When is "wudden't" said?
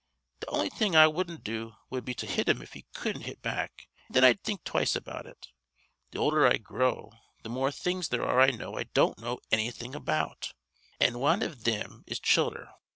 1.05-1.43